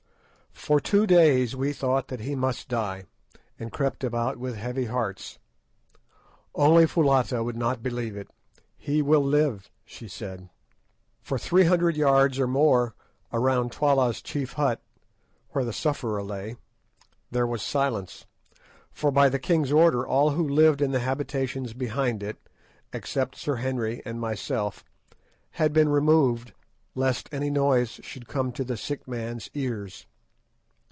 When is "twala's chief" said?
13.71-14.53